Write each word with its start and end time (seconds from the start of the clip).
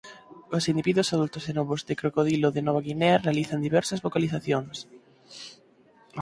Os 0.57 0.67
individuos 0.71 1.11
adultos 1.15 1.43
e 1.51 1.53
novos 1.59 1.81
de 1.87 1.97
crocodilo 2.01 2.47
de 2.55 2.61
Nova 2.67 2.81
Guinea 2.87 3.21
realizan 3.25 3.65
diversas 3.67 4.03
vocalizacións. 4.05 4.75